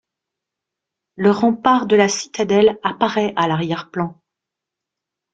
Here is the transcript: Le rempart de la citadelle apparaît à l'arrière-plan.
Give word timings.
Le 1.15 1.29
rempart 1.29 1.85
de 1.85 1.95
la 1.95 2.09
citadelle 2.09 2.79
apparaît 2.81 3.33
à 3.35 3.47
l'arrière-plan. 3.47 4.19